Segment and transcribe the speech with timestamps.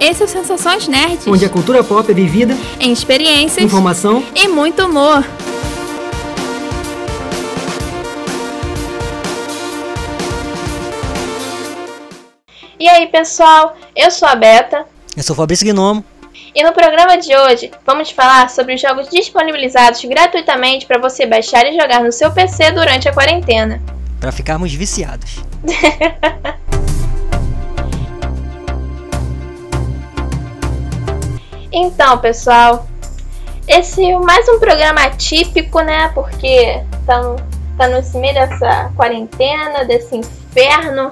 [0.00, 1.26] Esse é o Sensações Nerds.
[1.26, 5.22] Onde a cultura pop é vivida em experiências, informação e muito humor.
[12.78, 13.76] E aí, pessoal?
[13.94, 14.86] Eu sou a Beta.
[15.14, 16.02] Eu sou o Fabrício Gnomo.
[16.54, 21.66] E no programa de hoje, vamos falar sobre os jogos disponibilizados gratuitamente para você baixar
[21.66, 23.82] e jogar no seu PC durante a quarentena.
[24.18, 25.44] Para ficarmos viciados.
[31.72, 32.86] então, pessoal,
[33.66, 36.08] esse é mais um programa atípico, né?
[36.14, 37.36] Porque tá, no,
[37.76, 41.10] tá nesse meio dessa quarentena, desse inferno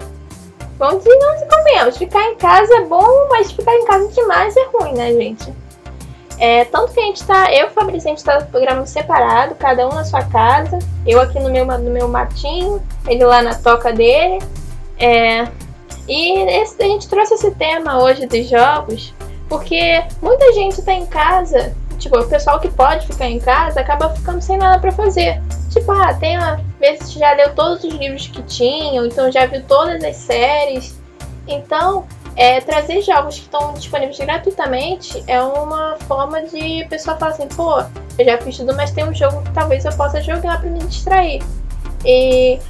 [0.79, 1.99] Vamos dizer, não se convenhamos.
[1.99, 5.53] Ficar em casa é bom, mas ficar em casa demais é ruim, né, gente?
[6.39, 8.87] É, tanto que a gente tá, eu e o Fabrício, a gente tá no programa
[8.87, 10.79] separado, cada um na sua casa.
[11.05, 14.39] Eu aqui no meu, no meu matinho, ele lá na toca dele.
[14.97, 15.49] É,
[16.07, 19.13] e esse, a gente trouxe esse tema hoje dos jogos,
[19.49, 24.11] porque muita gente tá em casa, tipo, o pessoal que pode ficar em casa acaba
[24.11, 25.41] ficando sem nada para fazer.
[25.71, 29.63] Tipo, ah, tem uma vezes já leu todos os livros que tinham, então já viu
[29.65, 30.97] todas as séries.
[31.47, 37.33] Então, é, trazer jogos que estão disponíveis gratuitamente é uma forma de a pessoa falar
[37.33, 37.81] assim, pô,
[38.19, 40.79] eu já fiz tudo, mas tem um jogo que talvez eu possa jogar para me
[40.81, 41.43] distrair.
[42.05, 42.61] E,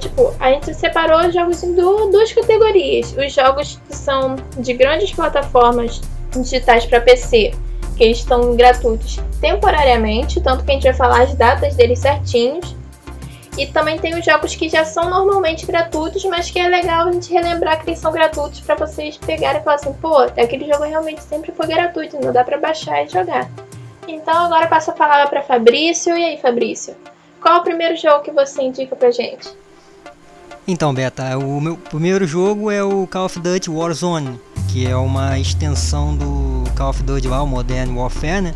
[0.00, 3.14] tipo, a gente separou os jogos em duas categorias.
[3.14, 6.00] Os jogos que são de grandes plataformas
[6.36, 7.52] digitais para PC,
[7.96, 12.76] que eles estão gratuitos temporariamente, tanto que a gente vai falar as datas deles certinhos.
[13.58, 17.12] E também tem os jogos que já são normalmente gratuitos, mas que é legal a
[17.12, 20.84] gente relembrar que eles são gratuitos para vocês pegarem e falar assim, pô, aquele jogo
[20.84, 23.50] realmente sempre foi gratuito, não dá para baixar e jogar.
[24.06, 26.16] Então agora passo a palavra para Fabrício.
[26.16, 26.94] E aí, Fabrício?
[27.40, 29.48] Qual é o primeiro jogo que você indica pra gente?
[30.66, 34.40] Então, Beta, o meu primeiro jogo é o Call of Duty Warzone,
[34.72, 38.54] que é uma extensão do Call of Duty Modern Warfare, né?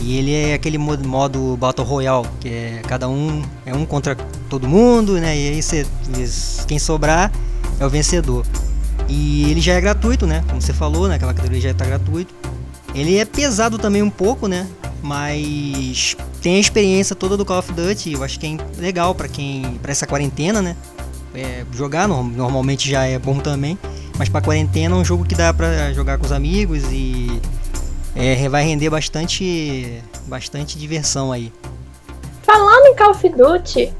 [0.00, 4.14] E ele é aquele modo, Battle Royale, que é cada um é um contra
[4.48, 5.36] todo mundo, né?
[5.36, 5.86] E aí você,
[6.66, 7.32] quem sobrar
[7.80, 8.44] é o vencedor.
[9.08, 10.44] E ele já é gratuito, né?
[10.46, 11.16] Como você falou, né?
[11.16, 12.32] Aquela categoria já está gratuito.
[12.94, 14.66] Ele é pesado também um pouco, né?
[15.02, 18.12] Mas tem a experiência toda do Call of Duty.
[18.12, 20.76] Eu acho que é legal para quem para essa quarentena, né?
[21.34, 23.78] É, jogar normalmente já é bom também,
[24.18, 27.40] mas para quarentena é um jogo que dá para jogar com os amigos e
[28.16, 31.52] é, vai render bastante, bastante diversão aí.
[32.42, 33.94] Falando em Call of Duty,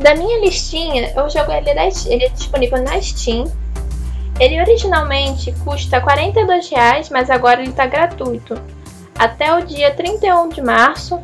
[0.00, 3.44] da minha listinha, eu jogo ele, ele é disponível na Steam.
[4.40, 8.60] Ele originalmente custa 42 reais, mas agora ele está gratuito.
[9.16, 11.20] Até o dia 31 de março,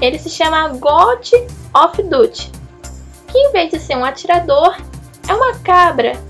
[0.00, 1.26] ele se chama God
[1.74, 2.50] of Duty,
[3.26, 4.80] que em vez de ser um atirador,
[5.28, 6.27] é uma cabra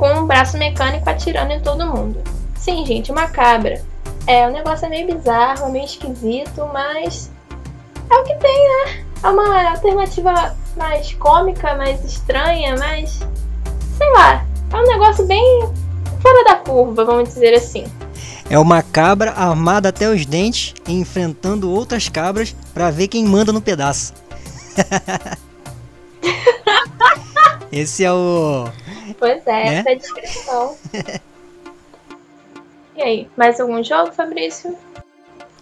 [0.00, 2.18] com um braço mecânico atirando em todo mundo.
[2.58, 3.82] Sim, gente, uma cabra.
[4.26, 7.30] É, o negócio é meio bizarro, é meio esquisito, mas
[8.08, 9.04] é o que tem, né?
[9.22, 13.20] É uma alternativa mais cômica, mais estranha, mais.
[13.98, 14.46] sei lá.
[14.72, 15.68] É um negócio bem
[16.22, 17.84] fora da curva, vamos dizer assim.
[18.48, 23.60] É uma cabra armada até os dentes enfrentando outras cabras para ver quem manda no
[23.60, 24.14] pedaço.
[27.70, 28.66] Esse é o.
[29.20, 29.74] Pois é, né?
[29.76, 30.76] essa é a descrição.
[32.96, 34.76] E aí, mais algum jogo, Fabrício?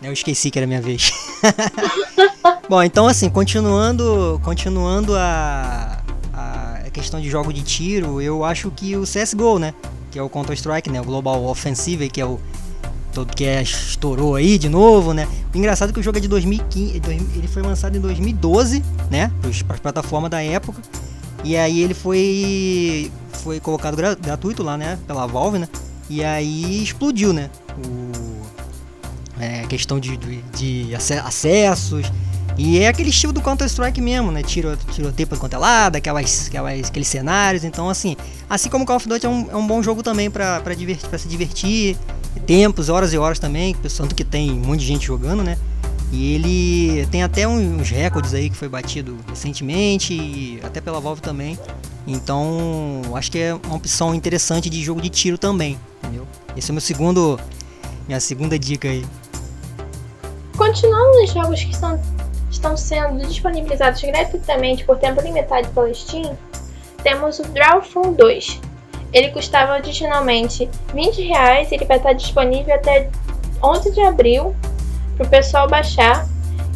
[0.03, 1.13] Eu esqueci que era minha vez.
[2.69, 6.03] Bom, então assim, continuando, continuando a,
[6.35, 9.73] a questão de jogo de tiro, eu acho que o CS:GO, né,
[10.11, 12.41] que é o Counter Strike, né, o Global Offensive, que é o
[13.13, 15.29] todo que é, estourou aí de novo, né?
[15.55, 17.01] O engraçado é que o jogo é de 2015,
[17.37, 18.83] ele foi lançado em 2012,
[19.13, 20.83] né, para as plataformas da época.
[21.45, 23.13] E aí ele foi
[23.49, 25.69] foi colocado gratuito lá, né, pela Valve, né?
[26.11, 27.49] E aí explodiu, né?
[27.79, 28.43] O,
[29.41, 32.13] é, questão de, de, de, acessos.
[32.59, 34.43] E é aquele estilo do Counter-Strike mesmo, né?
[34.43, 37.65] Tiro, tiroteio pra quanto é lado, aquelas, aquelas, aqueles cenários.
[37.65, 38.17] Então, assim,
[38.51, 41.09] assim como Call of Duty é um, é um bom jogo também pra, pra, divertir,
[41.09, 41.97] pra se divertir.
[42.47, 45.57] Tempos, horas e horas também, tanto que tem um monte de gente jogando, né?
[46.11, 51.21] E ele tem até uns recordes aí que foi batido recentemente, e até pela Valve
[51.21, 51.59] também.
[52.07, 56.27] Então, acho que é uma opção interessante de jogo de tiro também, entendeu?
[56.57, 57.39] Esse é meu segundo
[58.07, 59.05] minha segunda dica aí.
[60.57, 62.01] Continuando nos jogos que estão,
[62.51, 66.37] estão sendo disponibilizados gratuitamente por tempo limitado pela Steam,
[67.03, 68.61] temos o Drawful 2.
[69.13, 73.11] Ele custava originalmente 20 reais, ele vai estar disponível até
[73.63, 74.57] 11 de abril
[75.19, 76.27] para o pessoal baixar.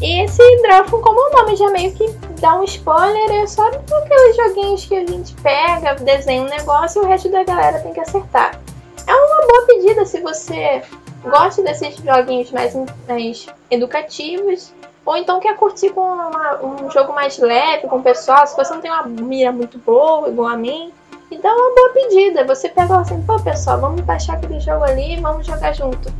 [0.01, 2.09] E esse Drawful, como o nome já meio que
[2.41, 7.07] dá um spoiler, é só aqueles joguinhos que a gente pega, desenha um negócio e
[7.07, 8.61] o resto da galera tem que acertar.
[9.07, 10.83] É uma boa pedida se você
[11.23, 12.75] gosta desses joguinhos mais,
[13.09, 14.73] mais educativos.
[15.05, 18.47] Ou então quer curtir com uma, um jogo mais leve, com o pessoal.
[18.47, 20.93] Se você não tem uma mira muito boa, igual a mim,
[21.31, 22.45] então é uma boa pedida.
[22.45, 26.13] Você pega assim, pô pessoal, vamos baixar aquele jogo ali e vamos jogar junto.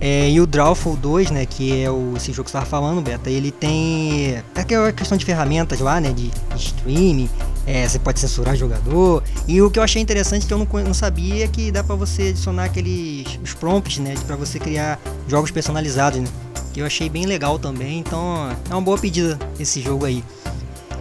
[0.00, 3.02] É, e o Drawful 2, né, que é o, esse jogo que você estava falando,
[3.02, 7.28] Beta, ele tem é aquela questão de ferramentas lá, né, de, de streaming,
[7.66, 10.94] é, você pode censurar jogador, e o que eu achei interessante que eu não, não
[10.94, 14.98] sabia é que dá para você adicionar aqueles os prompts, né, para você criar
[15.28, 16.28] jogos personalizados, né,
[16.72, 20.24] que eu achei bem legal também, então é uma boa pedida esse jogo aí.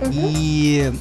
[0.02, 0.32] Uhum.
[0.36, 0.92] E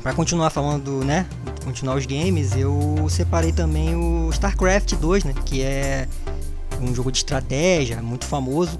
[0.00, 1.26] para continuar falando, né,
[1.64, 6.06] continuar os games, eu separei também o StarCraft 2, né, que é
[6.80, 8.78] um jogo de estratégia muito famoso.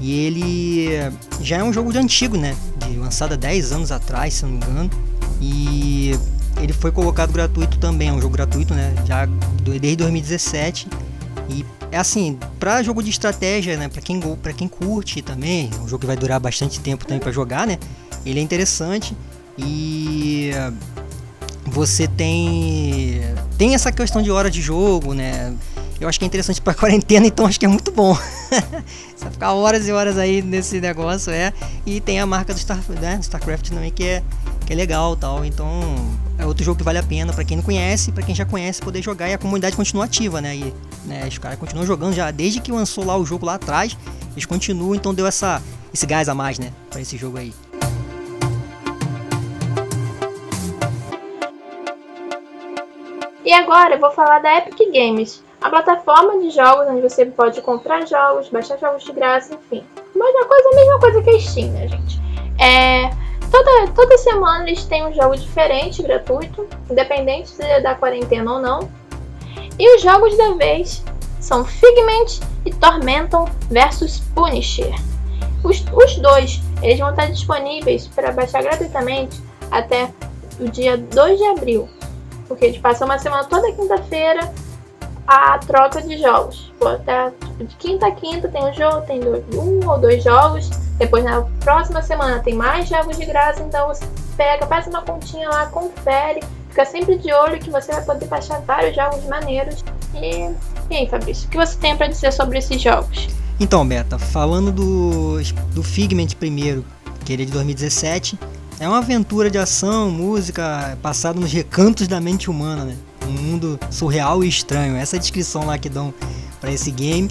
[0.00, 0.88] E ele
[1.40, 2.54] já é um jogo de antigo, né?
[2.76, 4.90] De lançado há 10 anos atrás, se não me engano.
[5.40, 6.12] E
[6.60, 8.94] ele foi colocado gratuito também, é um jogo gratuito, né?
[9.06, 9.26] Já
[9.62, 10.88] desde 2017.
[11.48, 13.88] E é assim, para jogo de estratégia, né?
[13.88, 17.20] Para quem para quem curte também, é um jogo que vai durar bastante tempo também
[17.20, 17.78] para jogar, né?
[18.24, 19.16] Ele é interessante
[19.56, 20.50] e
[21.64, 23.20] você tem
[23.56, 25.54] tem essa questão de hora de jogo, né?
[26.00, 28.14] Eu acho que é interessante para quarentena, então acho que é muito bom.
[29.16, 31.52] Você ficar horas e horas aí nesse negócio, é.
[31.84, 34.22] E tem a marca do Star, né, StarCraft também que é,
[34.66, 35.44] que é legal tal.
[35.44, 35.70] Então
[36.38, 38.80] é outro jogo que vale a pena para quem não conhece, para quem já conhece
[38.82, 40.54] poder jogar e a comunidade continua ativa, né?
[40.54, 40.74] E
[41.06, 43.96] né, os caras continuam jogando já desde que lançou lá o jogo lá atrás.
[44.32, 45.62] Eles continuam, então deu essa,
[45.94, 46.72] esse gás a mais, né?
[46.90, 47.54] Para esse jogo aí.
[53.46, 57.60] E agora eu vou falar da Epic Games, a plataforma de jogos onde você pode
[57.62, 59.84] comprar jogos, baixar jogos de graça, enfim.
[60.14, 62.20] Mesma coisa, mesma coisa que a Steam, né, gente?
[62.58, 63.10] É,
[63.50, 68.88] toda, toda semana eles têm um jogo diferente, gratuito, independente da quarentena ou não.
[69.78, 71.02] E os jogos da vez
[71.40, 74.94] são Figment e Tormenton versus Punisher.
[75.62, 80.10] Os, os dois eles vão estar disponíveis para baixar gratuitamente até
[80.60, 81.88] o dia 2 de abril.
[82.48, 84.52] Porque eles passam uma semana toda quinta-feira
[85.26, 86.72] a troca de jogos.
[86.72, 90.70] Tipo, de quinta a quinta tem um jogo, tem dois, um ou dois jogos.
[90.98, 94.04] Depois na próxima semana tem mais jogos de graça, então você
[94.36, 98.60] pega, faz uma continha lá, confere, fica sempre de olho que você vai poder baixar
[98.60, 99.84] vários jogos maneiros.
[100.14, 100.50] E,
[100.90, 103.28] e aí, Fabrício, o que você tem para dizer sobre esses jogos?
[103.58, 105.38] Então, Beta, falando do,
[105.72, 106.84] do Figment primeiro,
[107.24, 108.38] que ele é de 2017,
[108.78, 112.96] é uma aventura de ação, música, passado nos recantos da mente humana, né?
[113.26, 114.96] Um mundo surreal e estranho.
[114.96, 116.12] Essa é descrição lá que dão
[116.60, 117.28] para esse game.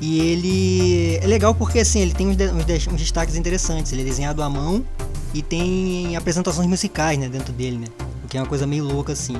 [0.00, 3.92] E ele é legal porque assim, ele tem uns, uns, uns, destaques interessantes.
[3.92, 4.84] Ele é desenhado à mão
[5.32, 7.86] e tem apresentações musicais né, dentro dele, né?
[8.24, 9.36] O que é uma coisa meio louca assim.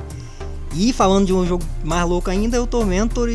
[0.73, 3.29] E falando de um jogo mais louco ainda, é o Tormentor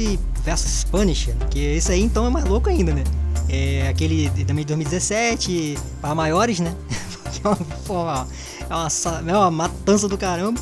[0.45, 3.03] vs Punisher, que esse aí então é mais louco ainda, né?
[3.49, 6.75] É aquele também de 2017, para maiores, né?
[7.43, 8.29] é uma,
[8.69, 10.61] é uma, é uma matança do caramba.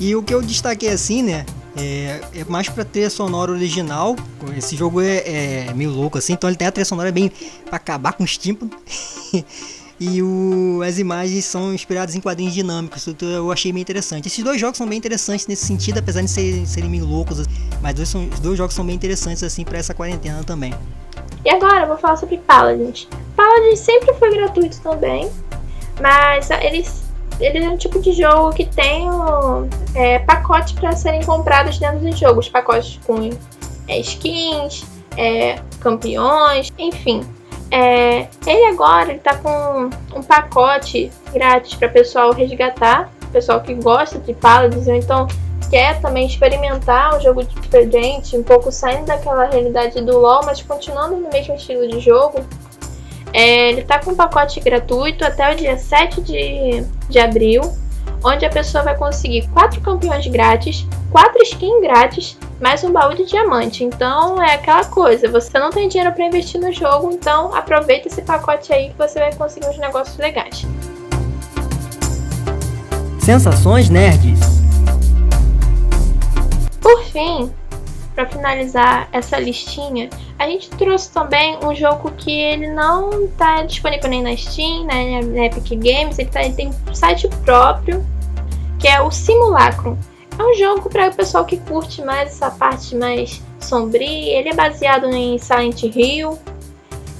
[0.00, 1.46] E o que eu destaquei assim, né?
[1.76, 4.16] É, é mais pra trilha sonora original.
[4.56, 7.30] Esse jogo é, é, meio louco assim, então ele tem a trilha sonora bem
[7.66, 8.76] pra acabar com os tímpanos.
[9.98, 14.26] e o, as imagens são inspiradas em quadrinhos dinâmicos, então eu achei bem interessante.
[14.26, 17.46] Esses dois jogos são bem interessantes nesse sentido, apesar de serem, serem meio loucos,
[17.80, 20.74] mas dois são, os dois jogos são bem interessantes assim para essa quarentena também.
[21.44, 23.08] E agora eu vou falar sobre Paladins.
[23.34, 25.30] Paladins sempre foi gratuito também,
[26.00, 27.01] mas eles
[27.42, 29.08] ele é um tipo de jogo que tem
[29.94, 33.30] é, pacotes para serem comprados dentro dos jogos, pacotes com
[33.88, 34.84] é, skins,
[35.16, 37.22] é, campeões, enfim.
[37.70, 44.18] É, ele agora ele tá com um pacote grátis para pessoal resgatar, pessoal que gosta
[44.18, 45.26] de Paladins, ou então
[45.70, 51.16] quer também experimentar um jogo diferente, um pouco saindo daquela realidade do LoL, mas continuando
[51.16, 52.44] no mesmo estilo de jogo.
[53.32, 57.60] É, ele tá com um pacote gratuito até o dia 7 de, de abril,
[58.24, 63.26] onde a pessoa vai conseguir 4 campeões grátis, 4 skins grátis, mais um baú de
[63.26, 63.84] diamante.
[63.84, 68.22] Então é aquela coisa, você não tem dinheiro para investir no jogo, então aproveita esse
[68.22, 70.66] pacote aí que você vai conseguir uns negócios legais.
[73.20, 74.40] Sensações nerds.
[76.80, 77.52] Por fim,
[78.14, 80.08] para finalizar essa listinha,
[80.42, 85.20] a gente trouxe também um jogo que ele não está disponível nem na Steam, né,
[85.22, 88.04] na Epic Games, ele, tá, ele tem um site próprio,
[88.80, 89.96] que é o Simulacro.
[90.36, 94.38] É um jogo para o pessoal que curte mais essa parte mais sombria.
[94.38, 96.36] Ele é baseado em Silent Hill.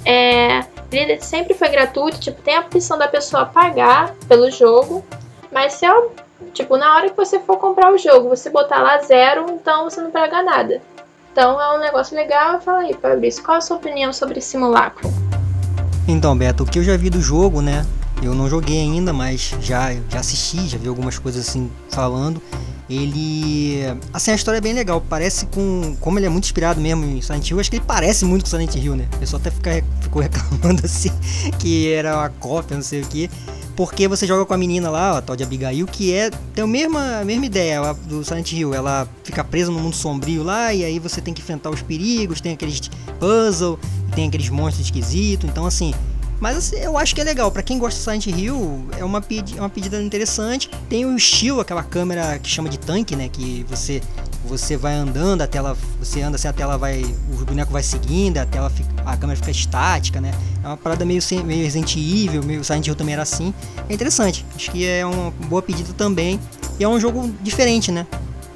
[0.04, 5.04] É, ele sempre foi gratuito, tipo, tem a opção da pessoa pagar pelo jogo,
[5.52, 6.12] mas se eu
[6.52, 10.00] Tipo, na hora que você for comprar o jogo, você botar lá zero, então você
[10.00, 10.82] não paga nada.
[11.32, 12.60] Então é um negócio legal.
[12.60, 15.10] Fala aí, Fabrício, qual a sua opinião sobre Simulacro?
[16.06, 17.86] Então, Beto, o que eu já vi do jogo, né?
[18.22, 22.40] Eu não joguei ainda, mas já, já assisti, já vi algumas coisas assim falando.
[22.88, 23.80] Ele.
[24.12, 25.02] Assim, a história é bem legal.
[25.08, 25.96] Parece com.
[26.00, 28.50] Como ele é muito inspirado mesmo em Silent Hill, acho que ele parece muito com
[28.50, 29.08] Silent Hill, né?
[29.14, 29.82] O pessoal até fica,
[30.12, 31.10] ficou reclamando assim
[31.58, 33.30] que era uma cópia, não sei o que.
[33.74, 36.30] Porque você joga com a menina lá, a tal de Abigail, que é.
[36.54, 38.74] Tem a mesma, a mesma ideia do Silent Hill.
[38.74, 42.42] Ela fica presa no mundo sombrio lá, e aí você tem que enfrentar os perigos,
[42.42, 42.82] tem aqueles
[43.18, 43.78] puzzle,
[44.14, 45.48] tem aqueles monstros esquisitos.
[45.48, 45.94] Então, assim,
[46.38, 47.50] mas assim, eu acho que é legal.
[47.50, 50.68] para quem gosta de Silent Hill, é uma, pedi uma pedida interessante.
[50.90, 53.30] Tem o estilo, aquela câmera que chama de tanque, né?
[53.30, 54.02] Que você
[54.44, 58.38] você vai andando, a tela, você anda assim, a tela vai, o boneco vai seguindo,
[58.38, 60.32] a tela fica, a câmera fica estática, né?
[60.62, 63.54] É uma parada meio, meio Resident Evil, meio Silent Hill também era assim.
[63.88, 64.44] É interessante.
[64.54, 66.38] Acho que é uma boa pedida também.
[66.78, 68.06] E é um jogo diferente, né?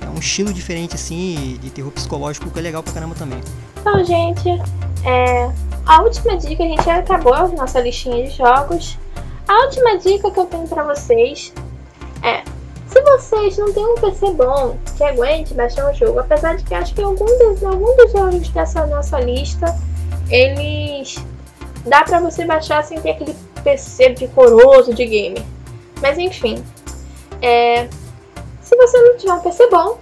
[0.00, 3.40] É um estilo diferente assim, de terror psicológico que é legal pra caramba também.
[3.80, 4.48] Então, gente,
[5.04, 5.50] é,
[5.84, 8.98] a última dica, a gente já acabou a nossa listinha de jogos.
[9.46, 11.52] A última dica que eu tenho para vocês
[13.06, 16.94] vocês não têm um PC bom que aguente baixar um jogo, apesar de que acho
[16.94, 19.66] que algum dos, algum dos jogos dessa nossa lista
[20.28, 21.16] eles
[21.84, 25.46] dá para você baixar sem ter aquele PC decoroso de game.
[26.02, 26.62] Mas enfim,
[27.40, 27.88] é,
[28.60, 29.98] se você não tiver um PC bom,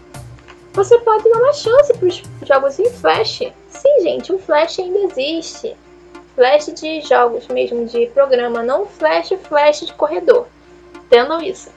[0.72, 3.42] você pode dar uma chance para os jogos em Flash.
[3.68, 5.76] Sim, gente, o Flash ainda existe.
[6.34, 10.46] Flash de jogos mesmo, de programa, não Flash, Flash de corredor.
[10.96, 11.70] Entendam isso.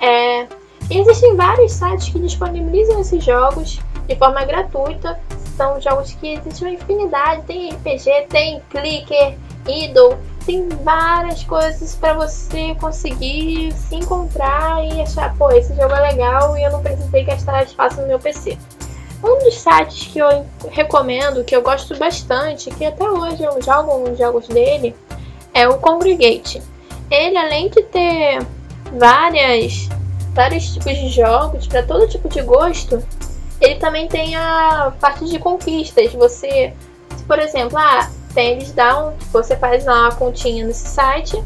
[0.00, 0.48] É,
[0.98, 3.78] existem vários sites que disponibilizam esses jogos
[4.08, 5.18] de forma gratuita.
[5.56, 7.42] São jogos que existem uma infinidade.
[7.42, 15.36] Tem RPG, tem Clicker, Idol, tem várias coisas para você conseguir se encontrar e achar,
[15.36, 18.58] pô, esse jogo é legal e eu não precisei gastar espaço no meu PC.
[19.22, 23.90] Um dos sites que eu recomendo, que eu gosto bastante, que até hoje eu jogo
[23.90, 24.96] alguns jogos dele,
[25.52, 26.62] é o Congregate.
[27.10, 28.38] Ele, além de ter
[28.92, 29.88] várias,
[30.34, 33.02] vários tipos de jogos para todo tipo de gosto,
[33.60, 36.12] ele também tem a parte de conquistas.
[36.12, 36.72] Você,
[37.26, 41.42] por exemplo, ah, tem, eles dão, você faz uma continha nesse site,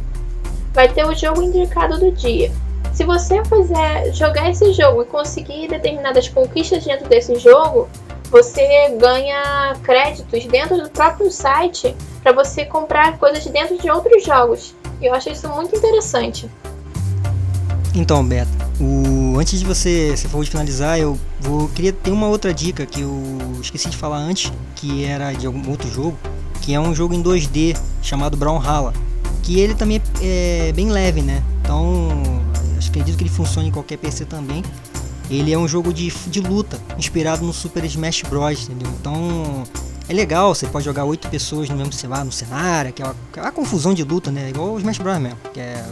[0.72, 2.50] vai ter o jogo indicado do dia.
[2.92, 7.88] Se você fizer jogar esse jogo e conseguir determinadas conquistas dentro desse jogo,
[8.30, 14.74] você ganha créditos dentro do próprio site para você comprar coisas dentro de outros jogos.
[15.00, 16.48] E eu acho isso muito interessante.
[17.94, 19.38] Então, Beto, o...
[19.38, 23.58] antes de você, se for finalizar, eu vou queria ter uma outra dica que eu
[23.60, 26.18] esqueci de falar antes, que era de algum outro jogo,
[26.60, 28.92] que é um jogo em 2D chamado Brawlhalla,
[29.44, 31.42] que ele também é bem leve, né?
[31.62, 32.44] Então,
[32.94, 34.62] acredito que ele funcione em qualquer PC também.
[35.30, 38.90] Ele é um jogo de, de luta, inspirado no Super Smash Bros, entendeu?
[39.00, 39.64] Então,
[40.08, 43.52] é legal, você pode jogar oito pessoas no mesmo cenário, no cenário, que é uma,
[43.52, 44.50] confusão de luta, né?
[44.50, 45.82] Igual o Smash Bros mesmo, que é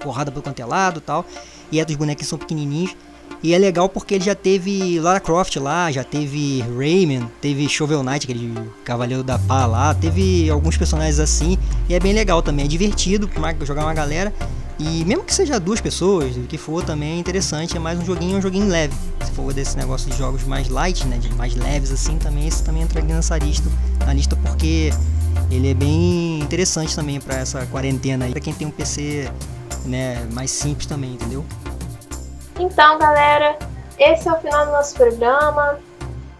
[0.00, 1.24] porrada pelo quanto é lado e tal.
[1.72, 2.94] E é dos bonequinhos são pequenininhos.
[3.42, 8.02] E é legal porque ele já teve Lara Croft lá, já teve Rayman, teve Shovel
[8.02, 8.54] Knight, aquele
[8.84, 11.56] cavaleiro da pá lá, teve alguns personagens assim.
[11.88, 13.30] E é bem legal também, é divertido
[13.64, 14.34] jogar uma galera.
[14.80, 17.76] E mesmo que seja duas pessoas, o que for, também é interessante.
[17.76, 18.94] É mais um joguinho, um joguinho leve.
[19.22, 22.64] Se for desse negócio de jogos mais light, né, de mais leves assim, também esse
[22.64, 23.68] também entra aqui nessa lista,
[24.06, 24.90] na lista porque
[25.50, 29.30] ele é bem interessante também para essa quarentena aí, para quem tem um PC,
[29.84, 31.44] né, mais simples também, entendeu?
[32.58, 33.58] Então, galera,
[33.98, 35.78] esse é o final do nosso programa.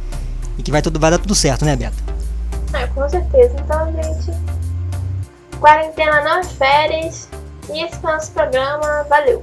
[0.56, 1.96] e que vai tudo vai dar tudo certo, né, Beto?
[2.72, 3.56] É, com certeza.
[3.58, 4.30] Então, gente,
[5.58, 7.28] quarentena não é férias
[7.68, 9.04] e esse foi o nosso programa.
[9.08, 9.42] Valeu!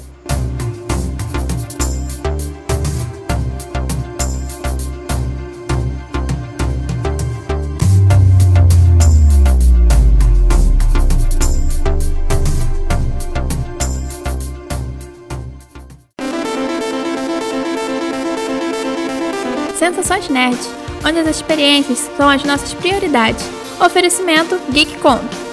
[21.06, 23.44] Onde as experiências são as nossas prioridades.
[23.80, 25.49] Oferecimento GeekCon.